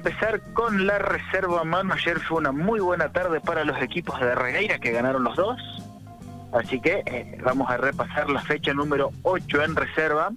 empezar 0.00 0.40
con 0.54 0.86
la 0.86 0.98
reserva 0.98 1.62
mano. 1.64 1.92
Ayer 1.92 2.18
fue 2.20 2.38
una 2.38 2.52
muy 2.52 2.80
buena 2.80 3.12
tarde 3.12 3.40
para 3.40 3.64
los 3.64 3.80
equipos 3.82 4.18
de 4.18 4.34
Regueira 4.34 4.78
que 4.78 4.92
ganaron 4.92 5.24
los 5.24 5.36
dos. 5.36 5.60
Así 6.52 6.80
que 6.80 7.02
eh, 7.04 7.38
vamos 7.44 7.70
a 7.70 7.76
repasar 7.76 8.30
la 8.30 8.40
fecha 8.40 8.72
número 8.72 9.10
8 9.22 9.62
en 9.62 9.76
reserva. 9.76 10.32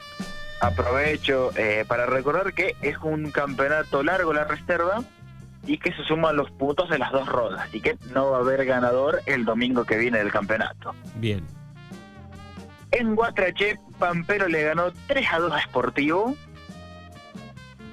Aprovecho 0.59 1.51
eh, 1.55 1.85
para 1.87 2.05
recordar 2.05 2.53
que 2.53 2.75
es 2.81 2.97
un 3.01 3.31
campeonato 3.31 4.03
largo 4.03 4.33
la 4.33 4.43
reserva 4.43 5.01
y 5.65 5.77
que 5.77 5.93
se 5.93 6.03
suman 6.03 6.35
los 6.35 6.51
puntos 6.51 6.89
de 6.89 6.99
las 6.99 7.13
dos 7.13 7.27
rondas. 7.27 7.67
Así 7.67 7.79
que 7.79 7.97
no 8.13 8.31
va 8.31 8.37
a 8.37 8.41
haber 8.41 8.65
ganador 8.65 9.21
el 9.25 9.45
domingo 9.45 9.85
que 9.85 9.97
viene 9.97 10.17
del 10.17 10.31
campeonato. 10.31 10.93
Bien. 11.15 11.47
En 12.91 13.15
Guatrache, 13.15 13.79
Pampero 13.97 14.49
le 14.49 14.63
ganó 14.63 14.91
3 15.07 15.25
a 15.31 15.39
2 15.39 15.53
a 15.53 15.61
Sportivo. 15.61 16.35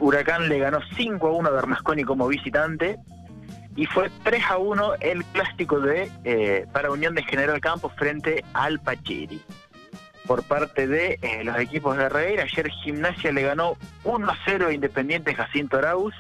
Huracán 0.00 0.48
le 0.48 0.58
ganó 0.58 0.80
5 0.96 1.26
a 1.26 1.30
1 1.30 1.48
a 1.48 1.52
Bernasconi 1.52 2.04
como 2.04 2.26
visitante. 2.26 2.98
Y 3.76 3.86
fue 3.86 4.10
3 4.24 4.42
a 4.50 4.58
1 4.58 4.94
el 5.00 5.24
clásico 5.26 5.78
de 5.80 6.10
eh, 6.24 6.66
para 6.72 6.90
Unión 6.90 7.14
de 7.14 7.22
General 7.22 7.60
Campos 7.60 7.92
frente 7.96 8.44
al 8.52 8.80
Pachiri. 8.80 9.40
Por 10.26 10.42
parte 10.42 10.86
de 10.86 11.18
eh, 11.22 11.44
los 11.44 11.56
equipos 11.58 11.96
de 11.96 12.08
Regueira, 12.08 12.44
ayer 12.44 12.68
Gimnasia 12.82 13.32
le 13.32 13.42
ganó 13.42 13.76
1 14.04 14.30
a 14.30 14.36
0 14.44 14.66
a 14.68 14.72
Independiente 14.72 15.34
Jacinto 15.34 15.78
Arauz. 15.78 16.14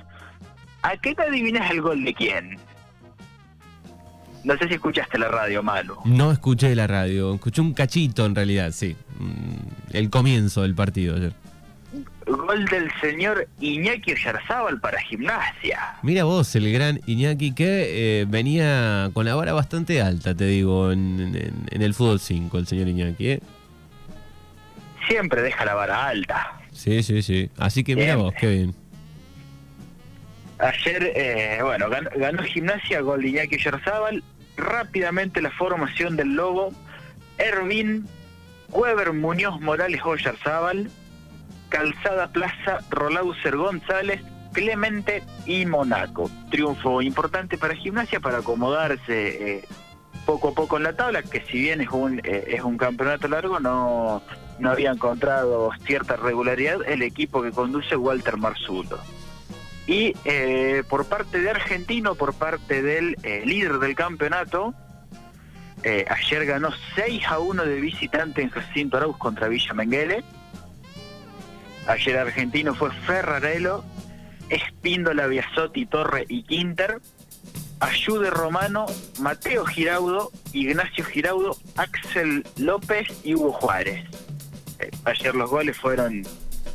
¿A 0.82 0.96
qué 0.96 1.14
te 1.14 1.22
adivinas 1.22 1.70
el 1.70 1.82
gol 1.82 2.04
de 2.04 2.14
quién? 2.14 2.58
No 4.42 4.56
sé 4.56 4.68
si 4.68 4.74
escuchaste 4.74 5.18
la 5.18 5.28
radio, 5.28 5.62
Manu. 5.62 5.96
No 6.06 6.32
escuché 6.32 6.74
la 6.74 6.86
radio, 6.86 7.34
escuché 7.34 7.60
un 7.60 7.74
cachito 7.74 8.24
en 8.24 8.34
realidad, 8.34 8.70
sí. 8.72 8.96
Mm, 9.18 9.94
El 9.96 10.08
comienzo 10.08 10.62
del 10.62 10.74
partido 10.74 11.16
ayer. 11.16 11.34
Gol 12.50 12.64
del 12.64 12.90
señor 13.00 13.46
Iñaki 13.60 14.10
Oyarzábal 14.12 14.80
para 14.80 15.00
Gimnasia. 15.02 15.78
Mira 16.02 16.24
vos, 16.24 16.52
el 16.56 16.72
gran 16.72 17.00
Iñaki 17.06 17.54
que 17.54 18.22
eh, 18.22 18.24
venía 18.26 19.08
con 19.14 19.24
la 19.24 19.36
vara 19.36 19.52
bastante 19.52 20.02
alta, 20.02 20.34
te 20.34 20.46
digo, 20.46 20.90
en, 20.90 21.20
en- 21.36 21.66
en 21.70 21.82
el 21.82 21.94
fútbol 21.94 22.18
5, 22.18 22.58
el 22.58 22.66
señor 22.66 22.88
Iñaki, 22.88 23.28
¿eh? 23.30 23.40
Siempre 25.06 25.42
deja 25.42 25.64
la 25.64 25.74
vara 25.74 26.08
alta. 26.08 26.60
Sí, 26.72 27.04
sí, 27.04 27.22
sí. 27.22 27.48
Así 27.56 27.84
que 27.84 27.94
mira 27.94 28.16
vos, 28.16 28.34
qué 28.34 28.48
bien. 28.48 28.74
Ayer, 30.58 31.12
eh, 31.14 31.58
bueno, 31.62 31.88
ganó, 31.88 32.10
ganó 32.16 32.42
Gimnasia, 32.42 33.00
gol 33.00 33.22
de 33.22 33.28
Iñaki 33.28 33.54
Oyarzábal. 33.56 34.24
Rápidamente 34.56 35.40
la 35.40 35.52
formación 35.52 36.16
del 36.16 36.34
Lobo. 36.34 36.72
Ervin, 37.38 38.08
Weber 38.70 39.12
Muñoz 39.12 39.60
Morales 39.60 40.00
Oyarzábal, 40.04 40.90
Calzada 41.70 42.28
Plaza, 42.28 42.80
Rolauser 42.90 43.56
González, 43.56 44.20
Clemente 44.52 45.22
y 45.46 45.64
Monaco. 45.64 46.30
Triunfo 46.50 47.00
importante 47.00 47.56
para 47.56 47.74
Gimnasia 47.74 48.20
para 48.20 48.38
acomodarse 48.38 49.58
eh, 49.58 49.64
poco 50.26 50.48
a 50.48 50.54
poco 50.54 50.76
en 50.76 50.82
la 50.82 50.92
tabla, 50.92 51.22
que 51.22 51.40
si 51.46 51.60
bien 51.60 51.80
es 51.80 51.88
un, 51.90 52.20
eh, 52.24 52.44
es 52.48 52.62
un 52.62 52.76
campeonato 52.76 53.28
largo, 53.28 53.58
no, 53.58 54.22
no 54.58 54.70
había 54.70 54.90
encontrado 54.90 55.70
cierta 55.86 56.16
regularidad 56.16 56.82
el 56.86 57.02
equipo 57.02 57.42
que 57.42 57.50
conduce 57.50 57.96
Walter 57.96 58.36
Marzulo. 58.36 58.98
Y 59.86 60.14
eh, 60.24 60.84
por 60.88 61.06
parte 61.06 61.40
de 61.40 61.50
Argentino, 61.50 62.14
por 62.14 62.34
parte 62.34 62.82
del 62.82 63.16
eh, 63.22 63.42
líder 63.44 63.78
del 63.78 63.96
campeonato, 63.96 64.74
eh, 65.82 66.04
ayer 66.08 66.44
ganó 66.46 66.68
6 66.94 67.26
a 67.26 67.38
1 67.38 67.64
de 67.64 67.80
visitante 67.80 68.42
en 68.42 68.50
Jacinto 68.50 68.98
Arauz 68.98 69.16
contra 69.16 69.48
Villa 69.48 69.74
Menguele. 69.74 70.22
Ayer 71.90 72.18
Argentino 72.18 72.72
fue 72.72 72.92
Ferrarelo, 73.04 73.84
Espíndola, 74.48 75.26
Biasotti, 75.26 75.86
Torre 75.86 76.24
y 76.28 76.44
Quinter. 76.44 77.00
Ayude 77.80 78.30
Romano, 78.30 78.86
Mateo 79.18 79.66
Giraudo, 79.66 80.30
Ignacio 80.52 81.04
Giraudo, 81.04 81.56
Axel 81.76 82.46
López 82.58 83.08
y 83.24 83.34
Hugo 83.34 83.52
Juárez. 83.52 84.04
Eh, 84.78 84.90
ayer 85.04 85.34
los 85.34 85.50
goles 85.50 85.76
fueron 85.78 86.22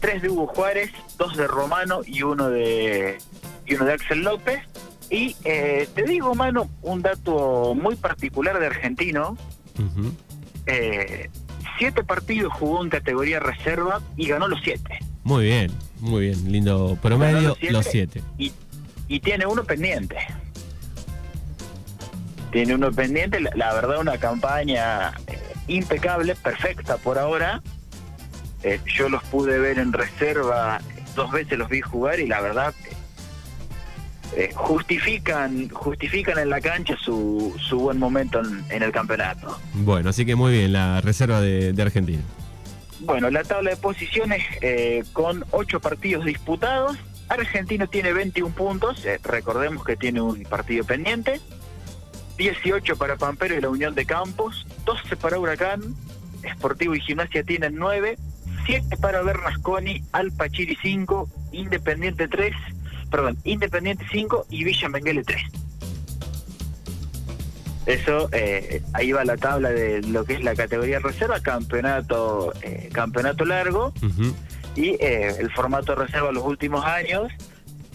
tres 0.01 0.21
de 0.21 0.29
Hugo 0.29 0.47
Juárez, 0.47 0.91
dos 1.17 1.37
de 1.37 1.47
Romano 1.47 2.01
y 2.05 2.23
uno 2.23 2.49
de 2.49 3.17
y 3.65 3.75
uno 3.75 3.85
de 3.85 3.93
Axel 3.93 4.21
López. 4.21 4.63
Y 5.09 5.37
eh, 5.45 5.87
te 5.95 6.03
digo, 6.03 6.35
mano, 6.35 6.69
un 6.81 7.01
dato 7.01 7.73
muy 7.73 7.95
particular 7.95 8.59
de 8.59 8.65
Argentino. 8.65 9.37
Eh, 10.65 11.29
siete 11.77 12.03
partidos 12.03 12.53
jugó 12.53 12.83
en 12.83 12.89
categoría 12.89 13.39
reserva 13.39 14.01
y 14.17 14.27
ganó 14.27 14.47
los 14.47 14.59
siete. 14.63 14.99
Muy 15.23 15.45
bien, 15.45 15.71
muy 15.99 16.27
bien. 16.27 16.51
Lindo 16.51 16.97
promedio, 17.01 17.57
los 17.69 17.85
siete. 17.85 18.21
Y, 18.37 18.51
y 19.07 19.19
tiene 19.19 19.45
uno 19.45 19.63
pendiente. 19.63 20.17
Tiene 22.51 22.75
uno 22.75 22.91
pendiente, 22.91 23.39
la, 23.39 23.51
la 23.55 23.73
verdad 23.73 23.99
una 23.99 24.17
campaña 24.17 25.09
eh, 25.27 25.39
impecable, 25.67 26.35
perfecta 26.35 26.97
por 26.97 27.17
ahora. 27.17 27.61
Eh, 28.63 28.79
yo 28.85 29.09
los 29.09 29.23
pude 29.25 29.59
ver 29.59 29.77
en 29.77 29.93
reserva, 29.93 30.79
dos 31.15 31.31
veces 31.31 31.57
los 31.57 31.69
vi 31.69 31.81
jugar 31.81 32.19
y 32.19 32.27
la 32.27 32.41
verdad 32.41 32.73
eh, 34.35 34.51
justifican 34.53 35.69
justifican 35.69 36.37
en 36.39 36.49
la 36.49 36.61
cancha 36.61 36.95
su, 36.97 37.55
su 37.59 37.79
buen 37.79 37.97
momento 37.97 38.39
en, 38.39 38.65
en 38.69 38.83
el 38.83 38.91
campeonato. 38.91 39.59
Bueno, 39.73 40.09
así 40.09 40.25
que 40.25 40.35
muy 40.35 40.51
bien 40.51 40.73
la 40.73 41.01
reserva 41.01 41.41
de, 41.41 41.73
de 41.73 41.81
Argentina. 41.81 42.21
Bueno, 43.01 43.29
la 43.29 43.43
tabla 43.43 43.71
de 43.71 43.77
posiciones 43.77 44.43
eh, 44.61 45.03
con 45.13 45.45
8 45.51 45.79
partidos 45.79 46.25
disputados. 46.25 46.97
Argentino 47.27 47.87
tiene 47.87 48.13
21 48.13 48.53
puntos, 48.53 49.03
eh, 49.05 49.19
recordemos 49.23 49.83
que 49.83 49.95
tiene 49.95 50.21
un 50.21 50.43
partido 50.43 50.83
pendiente. 50.85 51.39
18 52.37 52.97
para 52.97 53.15
Pampero 53.15 53.55
y 53.55 53.61
la 53.61 53.69
Unión 53.69 53.95
de 53.95 54.05
Campos, 54.05 54.67
12 54.85 55.15
para 55.15 55.39
Huracán, 55.39 55.81
Sportivo 56.53 56.95
y 56.95 56.99
Gimnasia 56.99 57.43
tienen 57.43 57.75
9, 57.75 58.17
7 58.65 58.97
para 58.97 59.21
Bernasconi, 59.21 60.03
Alpachiri 60.11 60.77
5, 60.81 61.29
Independiente 61.53 62.27
3, 62.27 62.53
perdón, 63.09 63.37
Independiente 63.43 64.05
5 64.11 64.47
y 64.49 64.63
Villa 64.63 64.89
Menguele 64.89 65.23
3. 65.23 65.41
Eso, 67.85 68.29
eh, 68.31 68.81
ahí 68.93 69.11
va 69.11 69.23
la 69.25 69.37
tabla 69.37 69.69
de 69.69 70.01
lo 70.01 70.25
que 70.25 70.33
es 70.33 70.43
la 70.43 70.55
categoría 70.55 70.99
reserva, 70.99 71.39
campeonato, 71.39 72.51
eh, 72.63 72.89
campeonato 72.91 73.45
largo 73.45 73.93
y 74.75 74.89
eh, 74.99 75.35
el 75.39 75.51
formato 75.51 75.95
de 75.95 76.05
reserva 76.05 76.31
los 76.31 76.43
últimos 76.43 76.83
años 76.85 77.31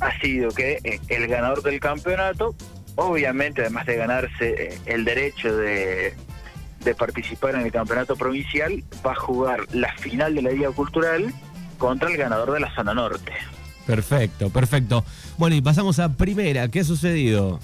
ha 0.00 0.18
sido 0.20 0.50
que 0.50 0.78
eh, 0.82 1.00
el 1.08 1.26
ganador 1.26 1.62
del 1.62 1.78
campeonato, 1.78 2.54
obviamente 2.96 3.60
además 3.60 3.86
de 3.86 3.96
ganarse 3.96 4.48
eh, 4.48 4.78
el 4.86 5.04
derecho 5.04 5.54
de, 5.56 6.14
de 6.82 6.94
participar 6.94 7.54
en 7.54 7.62
el 7.62 7.72
campeonato 7.72 8.16
provincial, 8.16 8.82
va 9.06 9.12
a 9.12 9.16
jugar 9.16 9.60
la 9.72 9.92
final 9.94 10.34
de 10.34 10.42
la 10.42 10.50
Liga 10.50 10.70
Cultural 10.70 11.32
contra 11.78 12.08
el 12.08 12.16
ganador 12.16 12.52
de 12.52 12.60
la 12.60 12.74
zona 12.74 12.94
norte. 12.94 13.32
Perfecto, 13.90 14.50
perfecto. 14.50 15.04
Bueno, 15.36 15.56
y 15.56 15.60
pasamos 15.60 15.98
a 15.98 16.12
primera. 16.12 16.68
¿Qué 16.68 16.80
ha 16.80 16.84
sucedido? 16.84 17.58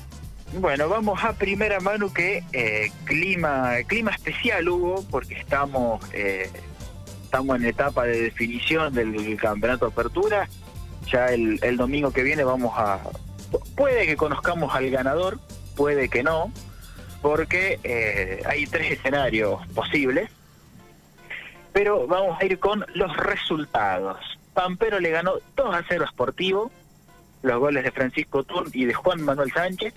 Bueno, 0.58 0.88
vamos 0.88 1.22
a 1.22 1.32
primera 1.34 1.78
mano 1.78 2.12
que 2.12 2.42
eh, 2.52 2.90
clima 3.04 3.74
clima 3.86 4.10
especial 4.10 4.68
hubo 4.68 5.04
porque 5.08 5.34
estamos 5.34 6.02
eh, 6.12 6.50
estamos 7.22 7.56
en 7.56 7.66
etapa 7.66 8.04
de 8.04 8.22
definición 8.22 8.92
del 8.92 9.36
campeonato 9.36 9.86
de 9.86 9.92
apertura. 9.92 10.48
Ya 11.12 11.26
el, 11.26 11.60
el 11.62 11.76
domingo 11.76 12.10
que 12.10 12.24
viene 12.24 12.42
vamos 12.42 12.72
a 12.76 12.98
puede 13.76 14.06
que 14.06 14.16
conozcamos 14.16 14.74
al 14.74 14.90
ganador, 14.90 15.38
puede 15.76 16.08
que 16.08 16.24
no, 16.24 16.50
porque 17.22 17.78
eh, 17.84 18.42
hay 18.46 18.66
tres 18.66 18.90
escenarios 18.90 19.64
posibles. 19.68 20.28
Pero 21.72 22.08
vamos 22.08 22.36
a 22.40 22.44
ir 22.44 22.58
con 22.58 22.84
los 22.94 23.16
resultados. 23.16 24.16
Pampero 24.56 24.98
le 25.00 25.10
ganó 25.10 25.34
2 25.54 25.74
a 25.74 25.84
0 25.86 26.06
a 26.06 26.08
Sportivo, 26.08 26.72
los 27.42 27.58
goles 27.58 27.84
de 27.84 27.92
Francisco 27.92 28.42
Turn 28.42 28.70
y 28.72 28.86
de 28.86 28.94
Juan 28.94 29.20
Manuel 29.20 29.52
Sánchez. 29.52 29.92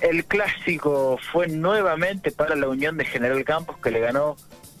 El 0.00 0.24
clásico 0.24 1.18
fue 1.32 1.48
nuevamente 1.48 2.30
para 2.30 2.54
la 2.54 2.68
Unión 2.68 2.96
de 2.96 3.04
General 3.04 3.44
Campos, 3.44 3.76
que 3.78 3.90
le 3.90 3.98
ganó 3.98 4.36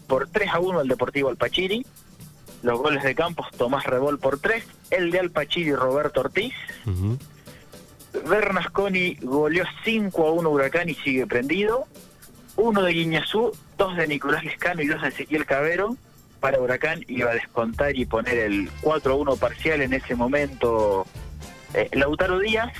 por 0.06 0.28
3 0.28 0.50
a 0.54 0.60
1 0.60 0.78
al 0.78 0.86
Deportivo 0.86 1.30
Alpachiri. 1.30 1.84
Los 2.62 2.78
goles 2.78 3.02
de 3.02 3.16
Campos, 3.16 3.48
Tomás 3.56 3.84
Rebol 3.84 4.20
por 4.20 4.38
3, 4.38 4.64
el 4.90 5.10
de 5.10 5.18
Alpachiri, 5.18 5.74
Roberto 5.74 6.20
Ortiz. 6.20 6.54
Bernasconi 8.24 9.16
goleó 9.20 9.64
5 9.84 10.28
a 10.28 10.30
1 10.30 10.48
Huracán 10.48 10.88
y 10.88 10.94
sigue 10.94 11.26
prendido. 11.26 11.88
Uno 12.54 12.82
de 12.82 12.92
Guiñazú, 12.92 13.50
dos 13.76 13.96
de 13.96 14.06
Nicolás 14.06 14.44
Lescano 14.44 14.80
y 14.80 14.86
dos 14.86 15.02
de 15.02 15.08
Ezequiel 15.08 15.44
Cabero. 15.44 15.96
Para 16.40 16.60
Huracán 16.60 17.04
iba 17.08 17.30
a 17.30 17.34
descontar 17.34 17.96
y 17.96 18.06
poner 18.06 18.38
el 18.38 18.70
4 18.80 19.12
a 19.12 19.16
1 19.16 19.36
parcial 19.36 19.82
en 19.82 19.92
ese 19.92 20.14
momento 20.14 21.06
eh, 21.74 21.88
Lautaro 21.92 22.38
Díaz. 22.38 22.72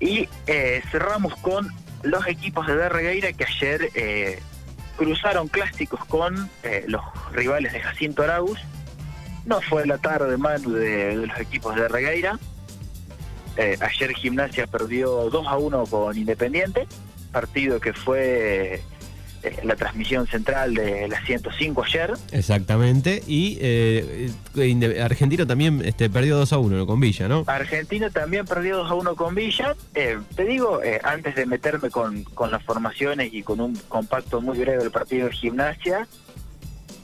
Y 0.00 0.28
eh, 0.46 0.82
cerramos 0.90 1.36
con 1.36 1.68
los 2.02 2.26
equipos 2.26 2.66
de 2.66 2.76
Darregueira 2.76 3.32
que 3.32 3.44
ayer 3.44 3.90
eh, 3.94 4.40
cruzaron 4.96 5.48
clásicos 5.48 6.04
con 6.06 6.50
eh, 6.62 6.84
los 6.88 7.02
rivales 7.32 7.72
de 7.72 7.80
Jacinto 7.80 8.22
Arauz. 8.22 8.58
No 9.44 9.60
fue 9.60 9.86
la 9.86 9.98
tarde, 9.98 10.36
Manu, 10.36 10.72
de, 10.72 11.16
de 11.16 11.26
los 11.26 11.38
equipos 11.38 11.74
de 11.74 11.82
Darregueira. 11.82 12.38
Eh, 13.56 13.76
ayer 13.80 14.12
Gimnasia 14.14 14.66
perdió 14.66 15.28
2 15.30 15.46
a 15.46 15.58
1 15.58 15.86
con 15.86 16.16
Independiente, 16.16 16.86
partido 17.32 17.80
que 17.80 17.92
fue 17.92 18.82
la 19.64 19.76
transmisión 19.76 20.26
central 20.26 20.74
de 20.74 21.08
la 21.08 21.24
105 21.24 21.84
ayer. 21.84 22.12
Exactamente. 22.32 23.22
Y 23.26 23.58
eh, 23.60 24.30
Argentino 25.02 25.46
también 25.46 25.82
este, 25.84 26.10
perdió 26.10 26.36
2 26.36 26.52
a 26.52 26.58
1 26.58 26.86
con 26.86 27.00
Villa, 27.00 27.28
¿no? 27.28 27.44
Argentina 27.46 28.10
también 28.10 28.44
perdió 28.46 28.78
2 28.78 28.90
a 28.90 28.94
1 28.94 29.16
con 29.16 29.34
Villa. 29.34 29.76
Eh, 29.94 30.18
te 30.36 30.44
digo, 30.44 30.82
eh, 30.82 31.00
antes 31.02 31.34
de 31.34 31.46
meterme 31.46 31.90
con, 31.90 32.24
con 32.24 32.50
las 32.50 32.62
formaciones 32.62 33.32
y 33.32 33.42
con 33.42 33.60
un 33.60 33.74
compacto 33.88 34.40
muy 34.40 34.58
breve 34.58 34.82
del 34.82 34.90
partido 34.90 35.28
de 35.28 35.32
gimnasia, 35.32 36.06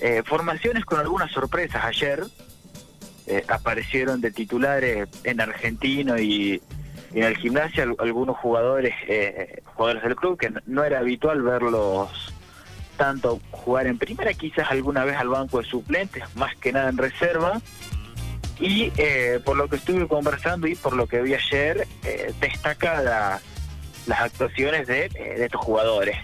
eh, 0.01 0.23
formaciones 0.25 0.85
con 0.85 1.01
algunas 1.01 1.31
sorpresas 1.33 1.85
ayer. 1.85 2.25
Eh, 3.29 3.43
aparecieron 3.49 4.21
de 4.21 4.31
titulares 4.31 5.09
en 5.25 5.41
Argentino 5.41 6.17
y, 6.17 6.63
y 7.17 7.21
en 7.21 7.25
el 7.29 7.37
gimnasia 7.39 7.85
al- 7.85 7.97
algunos 7.99 8.37
jugadores, 8.37 8.95
eh, 9.09 9.63
jugadores 9.65 10.03
del 10.03 10.17
club, 10.17 10.39
que 10.39 10.53
no- 10.67 10.85
era 10.85 10.99
habitual 10.99 11.41
verlos 11.41 12.11
tanto 12.99 13.41
jugar 13.51 13.87
en 13.87 13.97
primera, 13.97 14.35
quizás 14.35 14.71
alguna 14.71 15.03
vez 15.07 15.17
al 15.17 15.29
banco 15.29 15.63
de 15.63 15.65
suplentes, 15.67 16.23
más 16.37 16.55
que 16.57 16.73
nada 16.73 16.91
en 16.91 16.99
reserva. 16.99 17.63
Y 18.61 18.93
eh, 18.99 19.41
por 19.45 19.57
lo 19.57 19.67
que 19.69 19.77
estuve 19.77 20.07
conversando 20.09 20.67
y 20.67 20.75
por 20.75 20.95
lo 20.95 21.07
que 21.07 21.23
vi 21.23 21.33
ayer, 21.33 21.89
eh, 22.05 22.35
destaca 22.39 23.01
la- 23.01 23.41
las 24.07 24.21
actuaciones 24.21 24.87
de, 24.87 25.07
eh, 25.07 25.11
de 25.39 25.45
estos 25.47 25.63
jugadores. 25.63 26.19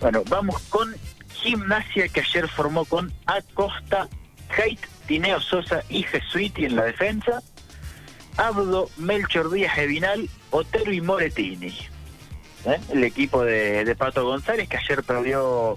Bueno, 0.00 0.24
vamos 0.28 0.60
con 0.68 0.94
Gimnasia 1.32 2.08
que 2.08 2.20
ayer 2.20 2.48
formó 2.48 2.84
con 2.84 3.10
Acosta, 3.24 4.08
Haidt, 4.58 4.80
Tineo 5.06 5.40
Sosa 5.40 5.82
y 5.88 6.02
Jesuiti 6.02 6.66
en 6.66 6.76
la 6.76 6.84
defensa, 6.84 7.42
Abdo, 8.40 8.88
Melchor 8.96 9.50
Díaz 9.50 9.76
Evinal, 9.76 10.26
Otero 10.48 10.90
y 10.90 11.02
Moretini. 11.02 11.76
¿Eh? 12.64 12.80
El 12.88 13.04
equipo 13.04 13.44
de, 13.44 13.94
Pato 13.98 14.24
González 14.24 14.66
que 14.66 14.78
ayer 14.78 15.02
perdió 15.02 15.76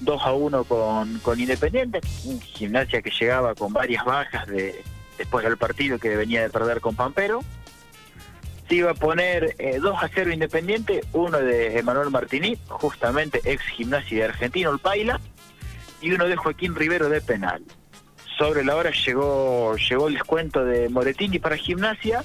2 0.00 0.22
a 0.22 0.32
1 0.34 0.64
con, 0.64 1.18
con 1.20 1.40
Independiente, 1.40 2.00
gimnasia 2.02 3.00
que 3.00 3.10
llegaba 3.10 3.54
con 3.54 3.72
varias 3.72 4.04
bajas 4.04 4.46
de, 4.46 4.84
después 5.16 5.42
del 5.42 5.56
partido 5.56 5.98
que 5.98 6.14
venía 6.16 6.42
de 6.42 6.50
perder 6.50 6.82
con 6.82 6.94
Pampero. 6.94 7.42
Se 8.68 8.74
iba 8.74 8.90
a 8.90 8.94
poner 8.94 9.54
eh, 9.58 9.78
2 9.80 9.96
a 10.02 10.10
0 10.12 10.32
Independiente, 10.32 11.02
uno 11.14 11.38
de 11.38 11.78
Emanuel 11.78 12.10
Martini, 12.10 12.58
justamente 12.68 13.40
ex 13.44 13.62
gimnasia 13.68 14.18
de 14.18 14.24
Argentino, 14.24 14.70
el 14.70 14.80
Paila, 14.80 15.18
y 16.02 16.12
uno 16.12 16.26
de 16.26 16.36
Joaquín 16.36 16.74
Rivero 16.74 17.08
de 17.08 17.22
penal. 17.22 17.62
Sobre 18.38 18.64
la 18.64 18.76
hora 18.76 18.90
llegó, 18.90 19.76
llegó 19.76 20.08
el 20.08 20.14
descuento 20.14 20.64
de 20.64 20.88
Moretini 20.88 21.38
para 21.38 21.56
gimnasia. 21.56 22.22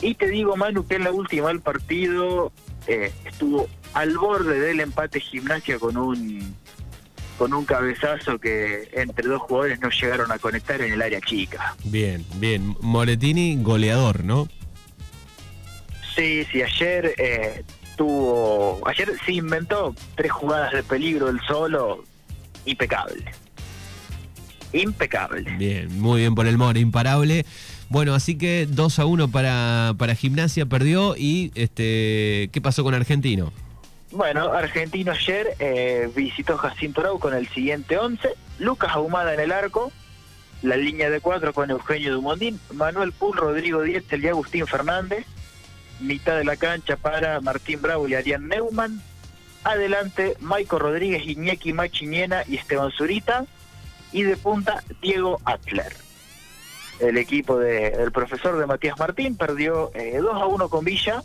Y 0.00 0.14
te 0.14 0.28
digo, 0.28 0.56
Manu, 0.56 0.86
que 0.86 0.96
en 0.96 1.04
la 1.04 1.12
última 1.12 1.48
del 1.48 1.60
partido 1.60 2.52
eh, 2.86 3.12
estuvo 3.24 3.68
al 3.92 4.16
borde 4.16 4.58
del 4.60 4.80
empate 4.80 5.20
gimnasia 5.20 5.78
con 5.78 5.96
un 5.96 6.54
con 7.40 7.54
un 7.54 7.64
cabezazo 7.64 8.38
que 8.38 8.90
entre 8.92 9.26
dos 9.26 9.40
jugadores 9.40 9.80
no 9.80 9.88
llegaron 9.88 10.30
a 10.30 10.38
conectar 10.38 10.82
en 10.82 10.92
el 10.92 11.00
área 11.00 11.22
chica. 11.22 11.74
Bien, 11.84 12.22
bien. 12.34 12.76
Moretini, 12.82 13.56
goleador, 13.62 14.24
¿no? 14.24 14.46
Sí, 16.14 16.44
sí, 16.52 16.62
ayer 16.62 17.14
eh, 17.16 17.64
tuvo, 17.96 18.86
ayer 18.86 19.16
se 19.24 19.32
inventó 19.32 19.94
tres 20.16 20.30
jugadas 20.32 20.72
de 20.74 20.82
peligro 20.82 21.30
el 21.30 21.40
solo, 21.40 22.04
impecable. 22.66 23.24
Impecable. 24.72 25.42
Bien, 25.58 26.00
muy 26.00 26.20
bien 26.20 26.34
por 26.34 26.46
el 26.46 26.58
More, 26.58 26.78
imparable. 26.80 27.44
Bueno, 27.88 28.14
así 28.14 28.36
que 28.38 28.66
2 28.70 28.98
a 29.00 29.06
1 29.06 29.30
para, 29.30 29.94
para 29.98 30.14
Gimnasia, 30.14 30.66
perdió. 30.66 31.16
¿Y 31.16 31.50
este 31.54 32.50
qué 32.52 32.60
pasó 32.62 32.84
con 32.84 32.94
Argentino? 32.94 33.52
Bueno, 34.12 34.52
Argentino 34.52 35.12
ayer 35.12 35.54
eh, 35.60 36.10
visitó 36.14 36.56
Jacinto 36.56 37.00
Arau 37.00 37.18
con 37.20 37.32
el 37.32 37.48
siguiente 37.48 37.96
11, 37.96 38.28
Lucas 38.58 38.90
Ahumada 38.92 39.34
en 39.34 39.40
el 39.40 39.52
arco, 39.52 39.92
la 40.62 40.76
línea 40.76 41.10
de 41.10 41.20
cuatro 41.20 41.52
con 41.52 41.70
Eugenio 41.70 42.14
Dumondín, 42.14 42.58
Manuel 42.72 43.12
Pul, 43.12 43.36
Rodrigo 43.36 43.82
Dietzel 43.82 44.24
y 44.24 44.28
Agustín 44.28 44.66
Fernández, 44.66 45.26
mitad 46.00 46.36
de 46.36 46.44
la 46.44 46.56
cancha 46.56 46.96
para 46.96 47.40
Martín 47.40 47.80
Bravo 47.82 48.08
y 48.08 48.14
Arián 48.14 48.48
Neumann, 48.48 49.00
adelante 49.62 50.36
Maico 50.40 50.80
Rodríguez, 50.80 51.24
Iñaki 51.26 51.72
Machiñena 51.72 52.42
y 52.48 52.56
Esteban 52.56 52.90
Zurita, 52.90 53.46
y 54.12 54.22
de 54.22 54.36
punta 54.36 54.82
Diego 55.00 55.38
Atler. 55.44 55.92
El 56.98 57.16
equipo 57.16 57.58
de- 57.58 57.90
del 57.90 58.12
profesor 58.12 58.58
de 58.58 58.66
Matías 58.66 58.98
Martín 58.98 59.36
perdió 59.36 59.90
eh, 59.94 60.18
2 60.20 60.34
a 60.40 60.46
1 60.46 60.68
con 60.68 60.84
Villa, 60.84 61.22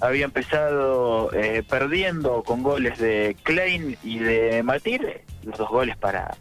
había 0.00 0.26
empezado 0.26 1.32
eh, 1.32 1.62
perdiendo 1.68 2.42
con 2.44 2.62
goles 2.62 2.98
de 2.98 3.36
Klein 3.42 3.96
y 4.04 4.18
de 4.18 4.62
Matir, 4.62 5.22
los 5.42 5.58
dos 5.58 5.68
goles 5.70 5.96
para, 5.96 6.36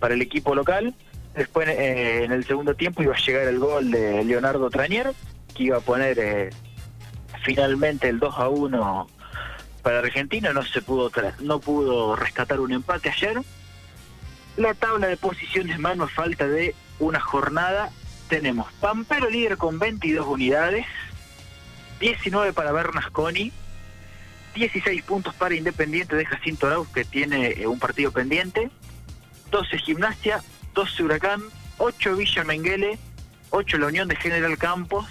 para 0.00 0.14
el 0.14 0.22
equipo 0.22 0.54
local. 0.54 0.94
Después 1.34 1.68
eh, 1.68 2.24
en 2.24 2.32
el 2.32 2.44
segundo 2.44 2.74
tiempo 2.74 3.02
iba 3.02 3.14
a 3.14 3.18
llegar 3.18 3.46
el 3.46 3.58
gol 3.58 3.90
de 3.90 4.24
Leonardo 4.24 4.68
Tranier, 4.70 5.12
que 5.54 5.64
iba 5.64 5.76
a 5.76 5.80
poner 5.80 6.18
eh, 6.18 6.50
finalmente 7.44 8.08
el 8.08 8.18
2 8.18 8.34
a 8.38 8.48
1 8.48 9.06
para 9.82 9.98
Argentina, 10.00 10.52
no 10.52 10.62
se 10.62 10.80
pudo 10.82 11.10
no 11.40 11.60
pudo 11.60 12.16
rescatar 12.16 12.58
un 12.60 12.72
empate 12.72 13.08
ayer. 13.10 13.38
La 14.56 14.74
tabla 14.74 15.06
de 15.06 15.16
posiciones, 15.16 15.78
mano, 15.78 16.04
a 16.04 16.08
falta 16.08 16.46
de 16.46 16.74
una 16.98 17.20
jornada, 17.20 17.90
tenemos 18.28 18.70
Pampero 18.74 19.30
líder 19.30 19.56
con 19.56 19.78
22 19.78 20.26
unidades, 20.26 20.86
19 22.00 22.52
para 22.52 22.72
Bernasconi, 22.72 23.50
16 24.54 25.02
puntos 25.04 25.34
para 25.34 25.54
Independiente 25.54 26.16
de 26.16 26.26
Jacinto 26.26 26.66
Arauz, 26.66 26.88
que 26.88 27.04
tiene 27.04 27.52
eh, 27.52 27.66
un 27.66 27.78
partido 27.78 28.12
pendiente, 28.12 28.70
12 29.50 29.78
Gimnasia, 29.78 30.42
12 30.74 31.02
Huracán, 31.02 31.40
8 31.78 32.16
Villa 32.16 32.44
Menguele, 32.44 32.98
8 33.50 33.78
La 33.78 33.86
Unión 33.86 34.08
de 34.08 34.16
General 34.16 34.58
Campos, 34.58 35.06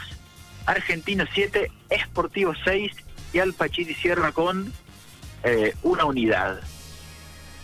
Argentino 0.67 1.25
7, 1.33 1.71
Esportivo 1.89 2.53
6 2.63 2.91
y 3.33 3.39
Alpachiri 3.39 3.95
cierra 3.95 4.31
con 4.31 4.71
eh, 5.43 5.75
una 5.81 6.05
unidad. 6.05 6.61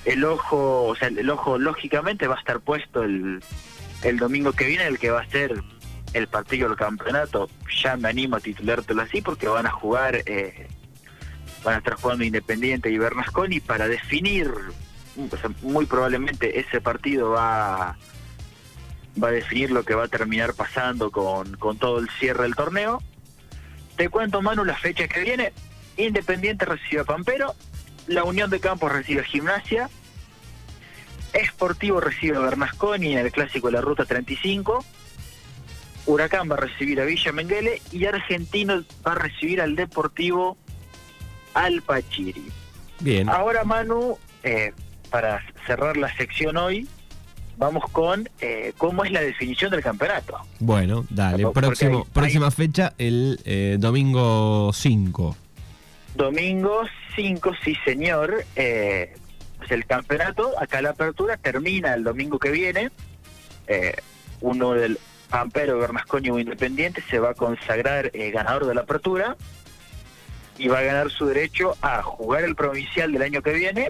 El 0.08 0.24
ojo, 0.24 0.86
o 0.86 0.96
sea, 0.96 1.10
el 1.10 1.30
ojo 1.30 1.58
lógicamente 1.58 2.28
va 2.28 2.36
a 2.36 2.40
estar 2.40 2.62
puesto 2.62 3.04
el, 3.04 3.44
el 4.04 4.18
domingo 4.18 4.54
que 4.54 4.66
viene, 4.66 4.88
el 4.88 5.00
que 5.00 5.12
va 5.12 5.20
a 5.20 5.30
ser 5.30 5.62
el 6.14 6.28
partido 6.28 6.70
del 6.70 6.78
campeonato. 6.78 7.50
Ya 7.84 7.98
me 7.98 8.08
animo 8.08 8.38
a 8.38 8.40
titulártelo 8.40 9.02
así 9.02 9.22
porque 9.22 9.50
van 9.50 9.66
a 9.66 9.72
jugar, 9.72 10.24
eh, 10.26 10.70
van 11.62 11.76
a 11.76 11.78
estar 11.80 11.96
jugando 11.96 12.24
Independiente 12.24 12.90
y 12.90 12.98
Bernasconi 12.98 13.60
para 13.60 13.90
definir, 13.90 14.50
muy 15.62 15.86
probablemente 15.86 16.58
ese 16.58 16.80
partido 16.80 17.32
va 17.32 17.98
va 19.22 19.28
a 19.28 19.32
definir 19.32 19.72
lo 19.72 19.84
que 19.84 19.94
va 19.94 20.06
a 20.06 20.08
terminar 20.08 20.54
pasando 20.54 21.12
con, 21.12 21.58
con 21.58 21.78
todo 21.78 22.00
el 22.00 22.10
cierre 22.20 22.44
del 22.44 22.56
torneo. 22.56 23.02
Te 23.98 24.08
cuento, 24.08 24.42
Manu, 24.42 24.64
la 24.64 24.76
fecha 24.76 25.08
que 25.10 25.22
viene. 25.22 25.52
Independiente 25.98 26.64
recibe 26.64 27.02
a 27.02 27.04
Pampero, 27.04 27.56
la 28.06 28.24
Unión 28.24 28.50
de 28.50 28.60
Campos 28.60 28.92
recibe 28.92 29.22
a 29.22 29.24
Gimnasia, 29.24 29.90
Esportivo 31.38 32.00
recibe 32.02 32.38
a 32.38 32.42
Bernasconi 32.42 33.14
en 33.14 33.20
el 33.26 33.32
clásico 33.32 33.68
de 33.68 33.74
la 33.74 33.82
Ruta 33.82 34.06
35, 34.06 34.84
Huracán 36.06 36.50
va 36.50 36.56
a 36.56 36.60
recibir 36.60 37.00
a 37.02 37.06
Villa 37.06 37.32
Menguele 37.32 37.82
y 37.92 38.06
Argentino 38.06 38.84
va 39.06 39.12
a 39.12 39.16
recibir 39.16 39.62
al 39.62 39.76
Deportivo 39.76 40.58
Alpachiri. 41.54 42.50
Bien. 43.00 43.30
Ahora, 43.30 43.64
Manu, 43.64 44.18
eh, 44.44 44.72
para 45.10 45.42
cerrar 45.66 45.98
la 45.98 46.16
sección 46.16 46.58
hoy, 46.58 46.88
vamos 47.58 47.84
con 47.92 48.30
eh, 48.42 48.74
cómo 48.78 49.04
es 49.04 49.12
la 49.12 49.22
definición 49.22 49.72
del 49.72 49.82
campeonato. 49.82 50.38
Bueno, 50.60 51.06
dale. 51.10 51.44
Porque 51.44 51.60
Próximo, 51.62 51.98
hay- 52.00 52.12
próxima 52.14 52.52
fecha, 52.52 52.94
el 52.98 53.40
eh, 53.46 53.78
domingo 53.80 54.72
5. 54.74 55.36
Domingo 56.16 56.82
5, 57.16 57.52
sí 57.64 57.76
señor. 57.86 58.46
Eh, 58.56 59.16
pues 59.58 59.72
el 59.72 59.86
campeonato, 59.86 60.54
acá 60.60 60.82
la 60.82 60.92
apertura 60.92 61.38
termina 61.38 61.94
el 61.94 62.04
domingo 62.04 62.40
que 62.40 62.52
viene. 62.52 62.92
Eh, 63.68 63.96
uno 64.42 64.74
del 64.74 65.00
Pampero, 65.30 65.80
Bernasconi 65.80 66.30
o 66.30 66.40
Independiente 66.40 67.04
se 67.10 67.20
va 67.20 67.32
a 67.32 67.34
consagrar 67.34 68.12
eh, 68.14 68.32
ganador 68.32 68.66
de 68.66 68.76
la 68.76 68.82
apertura 68.82 69.36
y 70.58 70.68
va 70.68 70.80
a 70.80 70.84
ganar 70.84 71.12
su 71.12 71.26
derecho 71.26 71.76
a 71.82 72.02
jugar 72.02 72.44
el 72.44 72.56
provincial 72.56 73.12
del 73.12 73.22
año 73.22 73.42
que 73.42 73.54
viene 73.54 73.90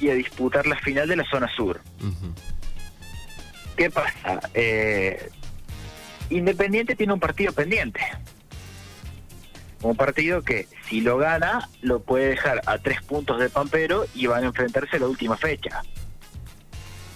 y 0.00 0.08
a 0.10 0.14
disputar 0.14 0.66
la 0.66 0.76
final 0.76 1.08
de 1.08 1.16
la 1.16 1.24
zona 1.24 1.48
sur. 1.54 1.80
¿Qué 3.76 3.90
pasa? 3.90 4.40
Eh, 4.54 5.30
Independiente 6.30 6.94
tiene 6.94 7.12
un 7.12 7.20
partido 7.20 7.52
pendiente. 7.52 8.00
Un 9.82 9.96
partido 9.96 10.42
que 10.42 10.68
si 10.88 11.00
lo 11.00 11.16
gana 11.16 11.68
lo 11.80 12.00
puede 12.00 12.28
dejar 12.28 12.60
a 12.66 12.78
tres 12.78 13.02
puntos 13.02 13.38
de 13.40 13.48
Pampero 13.48 14.04
y 14.14 14.26
van 14.26 14.44
a 14.44 14.48
enfrentarse 14.48 14.96
a 14.96 15.00
la 15.00 15.06
última 15.06 15.36
fecha. 15.36 15.82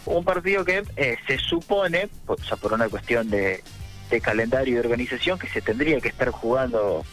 Un 0.06 0.24
partido 0.24 0.64
que 0.64 0.82
eh, 0.96 1.16
se 1.26 1.38
supone, 1.38 2.08
o 2.26 2.36
sea, 2.38 2.56
por 2.56 2.72
una 2.72 2.88
cuestión 2.88 3.30
de, 3.30 3.62
de 4.10 4.20
calendario 4.20 4.76
y 4.76 4.78
organización 4.78 5.38
que 5.38 5.48
se 5.48 5.60
tendría 5.60 6.00
que 6.00 6.08
estar 6.08 6.30
jugando 6.30 7.04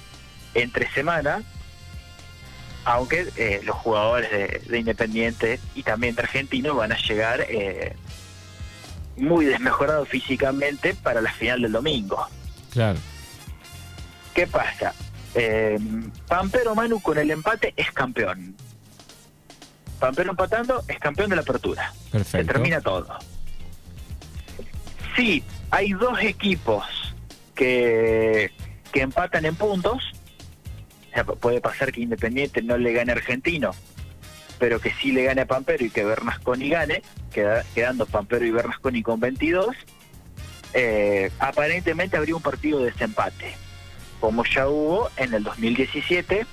entre 0.53 0.89
semana, 0.91 1.43
aunque 2.83 3.27
eh, 3.37 3.61
los 3.63 3.75
jugadores 3.75 4.29
de, 4.67 4.79
Independiente 4.79 5.59
y 5.75 5.83
también 5.83 6.15
de 6.15 6.23
Argentino 6.23 6.75
van 6.75 6.91
a 6.91 6.97
llegar 6.97 7.45
eh, 7.47 7.95
muy 9.17 9.45
desmejorados 9.45 10.09
físicamente 10.09 10.95
para 10.95 11.21
la 11.21 11.31
final 11.31 11.61
del 11.61 11.71
domingo. 11.71 12.27
Claro. 12.71 12.99
¿Qué 14.33 14.47
pasa? 14.47 14.93
Eh, 15.35 15.79
Pampero 16.27 16.75
Manu 16.75 17.01
con 17.01 17.17
el 17.17 17.31
empate 17.31 17.73
es 17.75 17.91
campeón. 17.91 18.55
Pampero 19.99 20.31
empatando 20.31 20.83
es 20.87 20.99
campeón 20.99 21.29
de 21.29 21.35
la 21.35 21.41
apertura. 21.43 21.93
Perfecto. 22.11 22.37
Se 22.37 22.43
termina 22.43 22.81
todo. 22.81 23.17
Sí, 25.15 25.43
hay 25.69 25.93
dos 25.93 26.19
equipos 26.21 26.85
que, 27.55 28.51
que 28.91 29.01
empatan 29.01 29.45
en 29.45 29.55
puntos. 29.55 30.01
O 31.09 31.13
sea, 31.13 31.23
puede 31.25 31.61
pasar 31.61 31.91
que 31.91 32.01
Independiente 32.01 32.61
no 32.61 32.77
le 32.77 32.93
gane 32.93 33.11
a 33.11 33.15
Argentino, 33.15 33.71
pero 34.59 34.79
que 34.79 34.91
sí 34.93 35.11
le 35.11 35.23
gane 35.23 35.41
a 35.41 35.45
Pampero 35.45 35.85
y 35.85 35.89
que 35.89 36.05
Bernasconi 36.05 36.69
gane, 36.69 37.03
quedando 37.31 38.05
Pampero 38.05 38.45
y 38.45 38.51
Bernasconi 38.51 39.03
con 39.03 39.19
22. 39.19 39.75
Eh, 40.73 41.29
aparentemente 41.39 42.15
habría 42.15 42.35
un 42.35 42.41
partido 42.41 42.79
de 42.79 42.91
desempate 42.91 43.55
como 44.21 44.45
ya 44.45 44.67
hubo 44.67 45.09
en 45.17 45.33
el 45.33 45.43
2017 45.43 46.45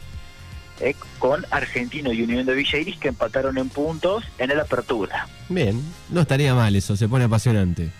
eh, 0.80 0.94
con 1.18 1.44
Argentino 1.50 2.12
y 2.12 2.22
Unión 2.22 2.46
de 2.46 2.54
Villa 2.54 2.78
que 2.98 3.08
empataron 3.08 3.58
en 3.58 3.68
puntos 3.68 4.24
en 4.38 4.50
el 4.50 4.58
Apertura. 4.58 5.28
Bien, 5.48 5.80
no 6.08 6.22
estaría 6.22 6.54
mal 6.54 6.74
eso, 6.74 6.96
se 6.96 7.08
pone 7.08 7.26
apasionante. 7.26 7.90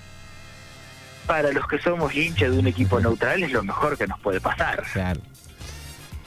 Para 1.26 1.52
los 1.52 1.68
que 1.68 1.78
somos 1.78 2.14
hinchas 2.14 2.52
de 2.52 2.58
un 2.58 2.66
equipo 2.66 2.98
neutral 2.98 3.42
es 3.42 3.52
lo 3.52 3.62
mejor 3.62 3.98
que 3.98 4.06
nos 4.06 4.18
puede 4.20 4.40
pasar. 4.40 4.82
Claro. 4.92 5.20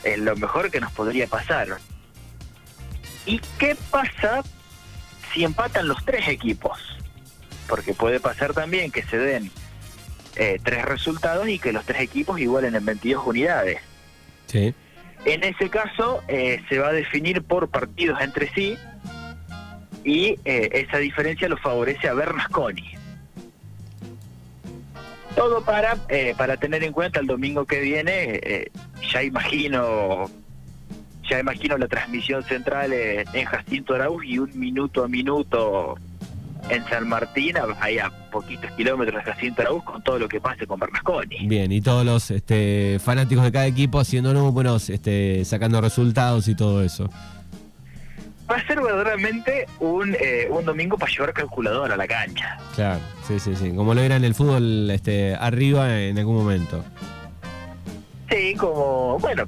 Es 0.04 0.20
lo 0.20 0.36
mejor 0.36 0.70
que 0.70 0.80
nos 0.80 0.92
podría 0.92 1.26
pasar. 1.26 1.80
¿Y 3.26 3.40
qué 3.58 3.76
pasa 3.90 4.44
si 5.34 5.44
empatan 5.44 5.88
los 5.88 6.04
tres 6.06 6.28
equipos? 6.28 6.78
Porque 7.68 7.94
puede 7.94 8.20
pasar 8.20 8.54
también 8.54 8.92
que 8.92 9.04
se 9.04 9.18
den 9.18 9.52
eh, 10.36 10.60
tres 10.64 10.86
resultados 10.86 11.48
y 11.50 11.60
que 11.60 11.74
los 11.74 11.86
tres 11.86 12.02
equipos 12.02 12.40
igualen 12.40 12.76
en 12.76 12.86
22 12.86 13.26
unidades. 13.26 13.80
Sí. 14.48 14.74
En 15.26 15.44
ese 15.44 15.70
caso 15.70 16.24
eh, 16.28 16.62
se 16.70 16.80
va 16.80 16.90
a 16.90 16.94
definir 16.94 17.44
por 17.44 17.70
partidos 17.70 18.20
entre 18.22 18.52
sí 18.54 18.78
y 20.04 20.40
eh, 20.46 20.70
esa 20.74 20.98
diferencia 20.98 21.50
lo 21.50 21.58
favorece 21.58 22.08
a 22.08 22.14
Bernasconi. 22.14 22.94
Todo 25.36 25.64
para 25.64 25.96
para 26.38 26.58
tener 26.58 26.84
en 26.84 26.92
cuenta 26.92 27.22
el 27.22 27.28
domingo 27.28 27.66
que 27.66 27.80
viene, 27.80 28.70
ya 29.14 29.24
imagino 29.24 30.30
ya 31.30 31.40
imagino 31.40 31.78
la 31.78 31.88
transmisión 31.88 32.44
central 32.44 32.92
en 32.92 33.46
Jacinto 33.46 33.96
Arauz 33.96 34.26
y 34.26 34.40
un 34.40 34.60
minuto 34.60 35.06
a 35.06 35.08
minuto 35.08 35.98
en 36.70 36.86
San 36.86 37.08
Martín, 37.08 37.56
ahí 37.80 38.00
a 38.00 38.10
poquitos 38.32 38.72
kilómetros 38.72 39.24
de 39.24 39.32
Jacinto 39.32 39.62
Araúz, 39.62 39.84
con 39.84 40.02
todo 40.04 40.20
lo 40.20 40.28
que 40.28 40.40
pase 40.40 40.66
con 40.66 40.80
Bernasconi. 40.80 41.48
Bien, 41.48 41.72
y 41.72 41.82
todos 41.82 42.06
los 42.06 42.32
este, 42.32 43.00
fanáticos 43.04 43.44
de 43.44 43.52
cada 43.52 43.68
equipo 43.68 44.00
haciendo 44.00 44.34
números, 44.34 44.90
este, 44.90 45.44
sacando 45.46 45.82
resultados 45.82 46.48
y 46.48 46.56
todo 46.56 46.84
eso. 46.84 47.10
Va 48.50 48.58
a 48.58 48.68
ser 48.68 48.82
verdaderamente 48.82 49.66
un, 49.80 50.14
eh, 50.20 50.48
un 50.50 50.66
domingo 50.66 50.98
para 50.98 51.12
llevar 51.12 51.34
calculador 51.34 51.92
a 51.92 51.96
la 51.96 52.08
cancha. 52.08 52.58
Claro, 52.76 53.00
sí, 53.26 53.40
sí, 53.40 53.56
sí. 53.56 53.72
Como 53.74 53.94
lo 53.94 54.02
era 54.02 54.18
en 54.18 54.26
el 54.26 54.36
fútbol 54.36 54.90
este, 54.92 55.36
arriba 55.36 56.00
en 56.02 56.18
algún 56.20 56.36
momento. 56.36 56.84
Sí, 58.32 58.56
como, 58.56 59.20
bueno, 59.20 59.44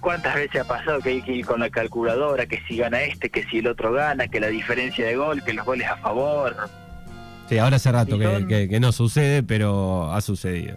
¿cuántas 0.00 0.34
veces 0.34 0.60
ha 0.60 0.64
pasado 0.64 1.00
que 1.00 1.08
hay 1.08 1.22
que 1.22 1.32
ir 1.32 1.46
con 1.46 1.60
la 1.60 1.70
calculadora, 1.70 2.44
que 2.44 2.60
si 2.68 2.76
gana 2.76 3.00
este, 3.00 3.30
que 3.30 3.44
si 3.44 3.60
el 3.60 3.66
otro 3.66 3.92
gana, 3.92 4.28
que 4.28 4.40
la 4.40 4.48
diferencia 4.48 5.06
de 5.06 5.16
gol, 5.16 5.42
que 5.42 5.54
los 5.54 5.64
goles 5.64 5.88
a 5.88 5.96
favor? 5.96 6.54
Sí, 7.48 7.56
ahora 7.56 7.76
hace 7.76 7.90
rato 7.90 8.18
que, 8.18 8.78
no 8.78 8.92
sucede, 8.92 9.42
pero 9.42 10.12
ha 10.12 10.20
sucedido. 10.20 10.76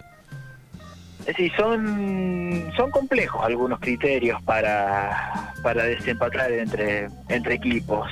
Sí, 1.35 1.51
son, 1.57 2.71
son 2.77 2.91
complejos 2.91 3.43
algunos 3.43 3.79
criterios 3.81 4.41
para, 4.43 5.53
para 5.61 5.83
desempatar 5.83 6.51
entre, 6.53 7.09
entre 7.27 7.55
equipos. 7.55 8.09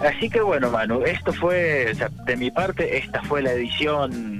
Así 0.00 0.30
que 0.30 0.40
bueno, 0.40 0.70
Manu, 0.70 1.02
esto 1.02 1.32
fue, 1.32 1.94
de 2.24 2.36
mi 2.36 2.50
parte, 2.50 2.96
esta 2.96 3.22
fue 3.22 3.42
la 3.42 3.52
edición 3.52 4.33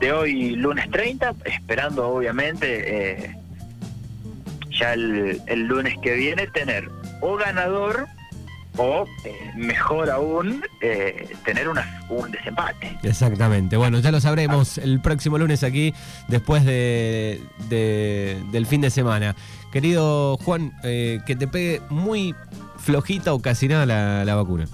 de 0.00 0.12
hoy, 0.12 0.56
lunes 0.56 0.90
30, 0.90 1.34
esperando 1.44 2.08
obviamente 2.08 3.24
eh, 3.24 3.36
ya 4.70 4.92
el, 4.92 5.40
lunes 5.66 5.96
que 6.02 6.14
viene 6.14 6.46
tener 6.46 6.88
o 7.20 7.36
ganador 7.36 8.06
o 8.76 9.06
eh, 9.24 9.36
mejor 9.56 10.08
aún 10.08 10.62
eh, 10.80 11.34
tener 11.44 11.68
una, 11.68 12.00
un 12.08 12.30
desempate. 12.30 12.96
Exactamente. 13.02 13.76
Bueno, 13.76 13.98
ya 13.98 14.12
lo 14.12 14.20
sabremos 14.20 14.78
el 14.78 15.00
próximo 15.00 15.36
lunes 15.36 15.64
aquí, 15.64 15.92
después 16.28 16.64
de, 16.64 17.40
del 17.68 18.66
fin 18.66 18.80
de 18.80 18.90
semana. 18.90 19.34
Querido 19.72 20.36
Juan, 20.38 20.72
que 20.82 21.36
te 21.38 21.48
pegue 21.48 21.82
muy 21.90 22.36
flojita 22.76 23.34
o 23.34 23.42
casi 23.42 23.66
nada 23.66 23.84
la, 23.84 24.24
la, 24.24 24.34
vacuna. 24.36 24.66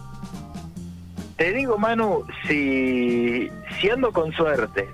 Te 1.37 1.53
digo, 1.53 1.79
Manu, 1.79 2.25
si, 2.47 3.49
si 3.81 3.91
ando 3.91 4.13
con 4.13 4.31
suerte 4.33 4.87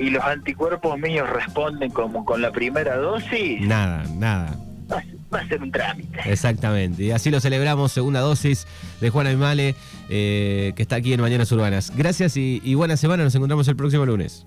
y 0.00 0.08
los 0.08 0.24
anticuerpos 0.24 0.98
míos 0.98 1.28
responden 1.28 1.90
como 1.90 2.24
con 2.24 2.40
la 2.40 2.50
primera 2.50 2.96
dosis. 2.96 3.60
Nada, 3.60 4.02
nada. 4.16 4.56
Va, 4.90 5.38
a 5.38 5.46
ser 5.46 5.62
un 5.62 5.70
trámite. 5.70 6.18
Exactamente. 6.24 7.04
Y 7.04 7.10
así 7.10 7.30
lo 7.30 7.38
celebramos, 7.38 7.92
segunda 7.92 8.20
dosis 8.20 8.66
de 9.00 9.10
Juan 9.10 9.26
Aymale, 9.26 9.76
eh, 10.08 10.72
que 10.74 10.82
está 10.82 10.96
aquí 10.96 11.12
en 11.12 11.20
Mañanas 11.20 11.52
Urbanas. 11.52 11.92
Gracias 11.94 12.38
y, 12.38 12.62
y 12.64 12.74
buena 12.74 12.96
semana. 12.96 13.24
Nos 13.24 13.34
encontramos 13.34 13.68
el 13.68 13.76
próximo 13.76 14.06
lunes. 14.06 14.44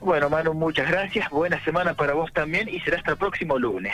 Bueno, 0.00 0.30
Manu, 0.30 0.54
muchas 0.54 0.88
gracias. 0.88 1.28
Buena 1.30 1.62
semana 1.64 1.92
para 1.92 2.14
vos 2.14 2.32
también 2.32 2.68
y 2.68 2.80
será 2.80 2.96
hasta 2.96 3.12
el 3.12 3.18
próximo 3.18 3.58
lunes. 3.58 3.92